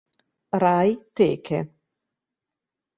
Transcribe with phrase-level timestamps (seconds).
[0.63, 1.59] Rai Teche